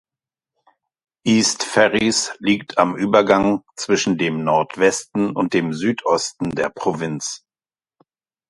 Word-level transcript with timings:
East 1.27 1.61
Ferris 1.61 2.33
liegt 2.39 2.79
am 2.79 2.95
Übergang 2.95 3.61
zwischen 3.75 4.17
dem 4.17 4.43
Nordwesten 4.43 5.35
und 5.35 5.53
dem 5.53 5.73
Südosten 5.73 6.49
der 6.55 6.69
Provinz. 6.71 7.43